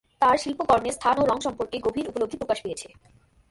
[0.21, 2.87] তাঁর শিল্পকর্মে স্থান ও রং সম্পর্কে গভীর উপলব্ধি প্রকাশ পেয়েছে।